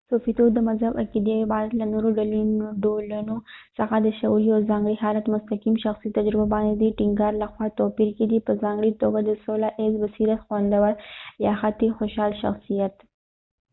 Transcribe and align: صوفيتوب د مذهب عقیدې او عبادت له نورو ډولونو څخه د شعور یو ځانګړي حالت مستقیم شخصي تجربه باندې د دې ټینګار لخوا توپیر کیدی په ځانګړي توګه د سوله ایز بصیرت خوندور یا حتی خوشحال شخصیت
صوفيتوب 0.09 0.49
د 0.53 0.59
مذهب 0.69 0.93
عقیدې 1.03 1.31
او 1.37 1.43
عبادت 1.45 1.71
له 1.79 1.85
نورو 1.93 2.09
ډولونو 2.83 3.35
څخه 3.77 3.95
د 3.99 4.07
شعور 4.19 4.41
یو 4.51 4.57
ځانګړي 4.69 4.95
حالت 5.03 5.25
مستقیم 5.35 5.75
شخصي 5.85 6.07
تجربه 6.17 6.45
باندې 6.53 6.73
د 6.75 6.79
دې 6.81 6.89
ټینګار 6.99 7.33
لخوا 7.43 7.65
توپیر 7.79 8.09
کیدی 8.17 8.39
په 8.47 8.51
ځانګړي 8.63 8.91
توګه 9.01 9.19
د 9.23 9.31
سوله 9.43 9.69
ایز 9.81 9.93
بصیرت 10.03 10.39
خوندور 10.45 10.93
یا 11.45 11.53
حتی 11.61 11.87
خوشحال 11.97 12.31
شخصیت 12.43 12.93